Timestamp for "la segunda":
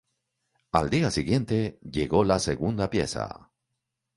2.23-2.89